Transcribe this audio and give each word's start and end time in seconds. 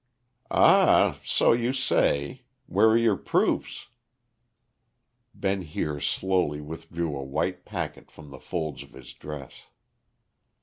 "Ah, 0.49 1.19
so 1.23 1.51
you 1.53 1.73
say. 1.73 2.41
Where 2.65 2.87
are 2.87 2.97
your 2.97 3.15
proofs?" 3.15 3.89
Ben 5.35 5.61
Heer 5.61 5.99
slowly 5.99 6.59
withdrew 6.59 7.15
a 7.15 7.23
white 7.23 7.65
packet 7.65 8.09
from 8.09 8.31
the 8.31 8.39
folds 8.39 8.81
of 8.81 8.93
his 8.93 9.13
dress. 9.13 9.65